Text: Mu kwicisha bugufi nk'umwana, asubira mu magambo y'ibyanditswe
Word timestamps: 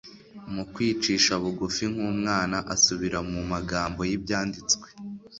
Mu 0.53 0.63
kwicisha 0.73 1.33
bugufi 1.41 1.83
nk'umwana, 1.93 2.57
asubira 2.73 3.19
mu 3.31 3.39
magambo 3.51 3.99
y'ibyanditswe 4.09 4.87